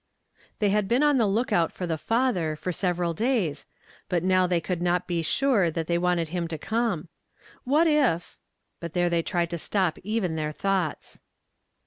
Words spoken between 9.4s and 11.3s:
to stop even their thoughts.